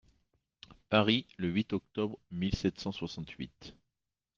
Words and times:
Paris, 0.89 1.27
le 1.37 1.49
huit 1.49 1.73
octobre 1.73 2.17
mille 2.31 2.55
sept 2.55 2.79
cent 2.79 2.91
soixante-huit. 2.91 3.75